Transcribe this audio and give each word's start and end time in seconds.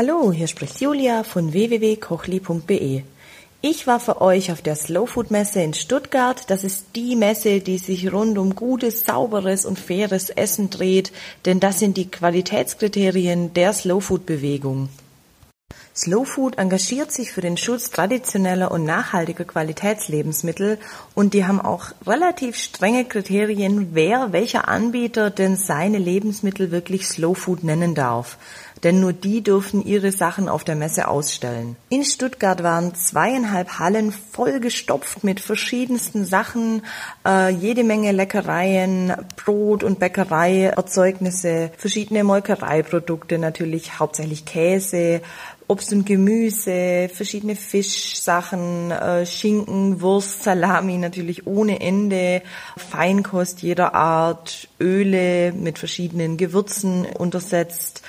Hallo, 0.00 0.30
hier 0.30 0.46
spricht 0.46 0.80
Julia 0.80 1.24
von 1.24 1.52
www.kochli.de. 1.52 3.02
Ich 3.62 3.86
war 3.88 3.98
für 3.98 4.20
euch 4.20 4.52
auf 4.52 4.62
der 4.62 4.76
Slow 4.76 5.08
Food 5.08 5.32
Messe 5.32 5.60
in 5.60 5.74
Stuttgart. 5.74 6.48
Das 6.48 6.62
ist 6.62 6.94
die 6.94 7.16
Messe, 7.16 7.58
die 7.58 7.78
sich 7.78 8.12
rund 8.12 8.38
um 8.38 8.54
gutes, 8.54 9.04
sauberes 9.04 9.66
und 9.66 9.76
faires 9.76 10.30
Essen 10.30 10.70
dreht, 10.70 11.10
denn 11.46 11.58
das 11.58 11.80
sind 11.80 11.96
die 11.96 12.08
Qualitätskriterien 12.08 13.52
der 13.54 13.72
Slow 13.72 14.00
Food 14.00 14.24
Bewegung. 14.24 14.88
Slow 15.98 16.24
Food 16.24 16.58
engagiert 16.58 17.10
sich 17.10 17.32
für 17.32 17.40
den 17.40 17.56
Schutz 17.56 17.90
traditioneller 17.90 18.70
und 18.70 18.84
nachhaltiger 18.84 19.44
Qualitätslebensmittel 19.44 20.78
und 21.16 21.34
die 21.34 21.44
haben 21.44 21.60
auch 21.60 21.86
relativ 22.06 22.54
strenge 22.54 23.04
Kriterien, 23.04 23.88
wer 23.94 24.30
welcher 24.30 24.68
Anbieter 24.68 25.30
denn 25.30 25.56
seine 25.56 25.98
Lebensmittel 25.98 26.70
wirklich 26.70 27.08
Slow 27.08 27.34
Food 27.34 27.64
nennen 27.64 27.96
darf. 27.96 28.38
Denn 28.84 29.00
nur 29.00 29.12
die 29.12 29.42
dürfen 29.42 29.84
ihre 29.84 30.12
Sachen 30.12 30.48
auf 30.48 30.62
der 30.62 30.76
Messe 30.76 31.08
ausstellen. 31.08 31.74
In 31.88 32.04
Stuttgart 32.04 32.62
waren 32.62 32.94
zweieinhalb 32.94 33.80
Hallen 33.80 34.12
vollgestopft 34.12 35.24
mit 35.24 35.40
verschiedensten 35.40 36.24
Sachen, 36.24 36.82
äh, 37.26 37.50
jede 37.50 37.82
Menge 37.82 38.12
Leckereien, 38.12 39.14
Brot- 39.34 39.82
und 39.82 39.98
Bäckereierzeugnisse, 39.98 41.72
verschiedene 41.76 42.22
Molkereiprodukte, 42.22 43.38
natürlich 43.38 43.98
hauptsächlich 43.98 44.44
Käse, 44.44 45.22
Obst 45.70 45.92
und 45.92 46.06
Gemüse, 46.06 47.10
verschiedene 47.12 47.54
Fischsachen, 47.54 48.90
äh, 48.90 49.26
Schinken, 49.26 50.00
Wurst, 50.00 50.42
Salami 50.42 50.96
natürlich 50.96 51.46
ohne 51.46 51.80
Ende, 51.82 52.40
Feinkost 52.78 53.60
jeder 53.60 53.94
Art, 53.94 54.68
Öle 54.80 55.52
mit 55.52 55.78
verschiedenen 55.78 56.38
Gewürzen 56.38 57.04
untersetzt, 57.04 58.02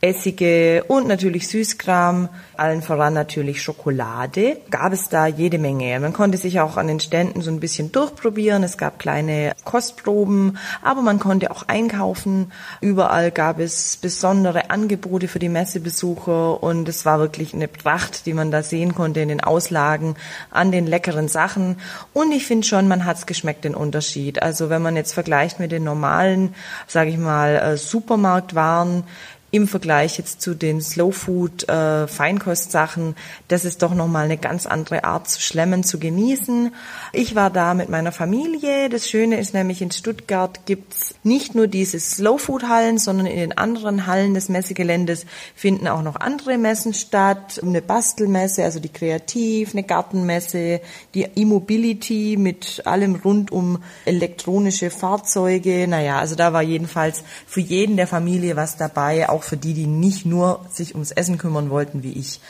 Essige 0.00 0.84
und 0.86 1.08
natürlich 1.08 1.48
Süßkram, 1.48 2.28
allen 2.56 2.82
voran 2.82 3.14
natürlich 3.14 3.60
Schokolade. 3.60 4.58
Gab 4.70 4.92
es 4.92 5.08
da 5.08 5.26
jede 5.26 5.58
Menge. 5.58 5.98
Man 5.98 6.12
konnte 6.12 6.38
sich 6.38 6.60
auch 6.60 6.76
an 6.76 6.86
den 6.86 7.00
Ständen 7.00 7.40
so 7.40 7.50
ein 7.50 7.58
bisschen 7.58 7.90
durchprobieren. 7.90 8.62
Es 8.62 8.78
gab 8.78 9.00
kleine 9.00 9.54
Kostproben, 9.64 10.56
aber 10.82 11.02
man 11.02 11.18
konnte 11.18 11.50
auch 11.50 11.64
einkaufen. 11.66 12.52
Überall 12.80 13.32
gab 13.32 13.58
es 13.58 13.96
besondere 13.96 14.70
Angebote 14.70 15.26
für 15.26 15.40
die 15.40 15.48
Messebesucher 15.48 16.62
und 16.62 16.88
es 16.88 17.04
war 17.04 17.18
wirklich 17.18 17.52
eine 17.52 17.66
Pracht, 17.66 18.26
die 18.26 18.34
man 18.34 18.52
da 18.52 18.62
sehen 18.62 18.94
konnte 18.94 19.18
in 19.18 19.28
den 19.28 19.42
Auslagen 19.42 20.14
an 20.52 20.70
den 20.70 20.86
leckeren 20.86 21.26
Sachen. 21.26 21.80
Und 22.12 22.30
ich 22.30 22.46
finde 22.46 22.68
schon, 22.68 22.86
man 22.86 23.04
hat's 23.04 23.26
geschmeckt 23.26 23.64
den 23.64 23.74
Unterschied. 23.74 24.42
Also 24.42 24.70
wenn 24.70 24.82
man 24.82 24.94
jetzt 24.94 25.12
vergleicht 25.12 25.58
mit 25.58 25.72
den 25.72 25.82
normalen, 25.82 26.54
sage 26.86 27.10
ich 27.10 27.18
mal, 27.18 27.56
äh, 27.56 27.76
Supermarktwaren, 27.76 29.02
im 29.50 29.66
Vergleich 29.66 30.18
jetzt 30.18 30.42
zu 30.42 30.54
den 30.54 30.82
Slow 30.82 31.12
Food 31.12 31.68
äh, 31.68 32.06
Feinkostsachen, 32.06 33.16
das 33.48 33.64
ist 33.64 33.82
doch 33.82 33.94
noch 33.94 34.08
mal 34.08 34.26
eine 34.26 34.36
ganz 34.36 34.66
andere 34.66 35.04
Art 35.04 35.28
zu 35.28 35.40
schlemmen, 35.40 35.84
zu 35.84 35.98
genießen. 35.98 36.74
Ich 37.12 37.34
war 37.34 37.48
da 37.48 37.72
mit 37.72 37.88
meiner 37.88 38.12
Familie. 38.12 38.90
Das 38.90 39.08
Schöne 39.08 39.38
ist 39.38 39.54
nämlich 39.54 39.80
in 39.80 39.90
Stuttgart 39.90 40.66
gibt's 40.66 41.14
nicht 41.22 41.54
nur 41.54 41.66
diese 41.66 41.98
Slow 41.98 42.38
Food 42.38 42.68
Hallen, 42.68 42.98
sondern 42.98 43.26
in 43.26 43.38
den 43.38 43.56
anderen 43.56 44.06
Hallen 44.06 44.34
des 44.34 44.50
Messegeländes 44.50 45.24
finden 45.54 45.88
auch 45.88 46.02
noch 46.02 46.16
andere 46.16 46.58
Messen 46.58 46.92
statt. 46.92 47.60
Eine 47.62 47.80
Bastelmesse, 47.80 48.64
also 48.64 48.80
die 48.80 48.88
Kreativ, 48.90 49.72
eine 49.72 49.82
Gartenmesse, 49.82 50.80
die 51.14 51.22
E-Mobility 51.22 52.36
mit 52.38 52.82
allem 52.84 53.14
rund 53.14 53.50
um 53.50 53.82
elektronische 54.04 54.90
Fahrzeuge. 54.90 55.88
Naja, 55.88 56.18
also 56.18 56.34
da 56.34 56.52
war 56.52 56.62
jedenfalls 56.62 57.22
für 57.46 57.60
jeden 57.60 57.96
der 57.96 58.06
Familie 58.06 58.56
was 58.56 58.76
dabei 58.76 59.28
auch 59.38 59.44
für 59.44 59.56
die, 59.56 59.72
die 59.72 59.86
nicht 59.86 60.26
nur 60.26 60.66
sich 60.70 60.94
ums 60.94 61.12
Essen 61.12 61.38
kümmern 61.38 61.70
wollten 61.70 62.02
wie 62.02 62.12
ich. 62.12 62.40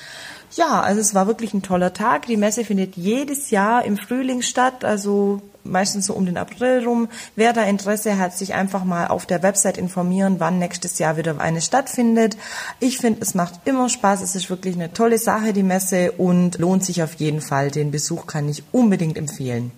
Ja, 0.56 0.80
also 0.80 1.00
es 1.00 1.14
war 1.14 1.26
wirklich 1.26 1.52
ein 1.52 1.62
toller 1.62 1.92
Tag. 1.92 2.26
Die 2.26 2.38
Messe 2.38 2.64
findet 2.64 2.96
jedes 2.96 3.50
Jahr 3.50 3.84
im 3.84 3.98
Frühling 3.98 4.40
statt, 4.40 4.82
also 4.82 5.42
meistens 5.62 6.06
so 6.06 6.14
um 6.14 6.24
den 6.24 6.38
April 6.38 6.82
rum. 6.84 7.08
Wer 7.36 7.52
da 7.52 7.62
Interesse 7.64 8.18
hat, 8.18 8.36
sich 8.36 8.54
einfach 8.54 8.84
mal 8.84 9.08
auf 9.08 9.26
der 9.26 9.42
Website 9.42 9.76
informieren, 9.76 10.36
wann 10.38 10.58
nächstes 10.58 10.98
Jahr 10.98 11.18
wieder 11.18 11.38
eine 11.38 11.60
stattfindet. 11.60 12.38
Ich 12.80 12.96
finde, 12.96 13.20
es 13.20 13.34
macht 13.34 13.60
immer 13.66 13.90
Spaß. 13.90 14.22
Es 14.22 14.34
ist 14.34 14.48
wirklich 14.48 14.76
eine 14.76 14.94
tolle 14.94 15.18
Sache, 15.18 15.52
die 15.52 15.62
Messe, 15.62 16.12
und 16.12 16.58
lohnt 16.58 16.82
sich 16.82 17.02
auf 17.02 17.14
jeden 17.14 17.42
Fall. 17.42 17.70
Den 17.70 17.90
Besuch 17.90 18.26
kann 18.26 18.48
ich 18.48 18.62
unbedingt 18.72 19.18
empfehlen. 19.18 19.70